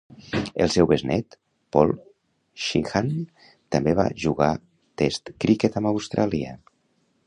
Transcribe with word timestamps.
El 0.63 0.69
seu 0.75 0.87
besnét, 0.91 1.37
Paul 1.77 1.93
Sheahan, 2.63 3.13
també 3.77 3.95
va 4.03 4.09
jugar 4.27 4.51
test 5.05 5.35
criquet 5.47 5.81
amb 5.83 5.97
Austràlia. 5.97 6.61